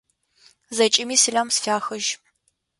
[0.75, 2.09] Зэкӏэми сэлам сфяхыжь!